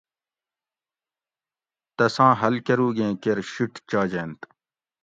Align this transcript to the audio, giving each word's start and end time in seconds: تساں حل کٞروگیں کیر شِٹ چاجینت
تساں 1.97 2.33
حل 2.39 2.55
کٞروگیں 2.65 3.13
کیر 3.21 3.39
شِٹ 3.51 3.73
چاجینت 3.89 4.39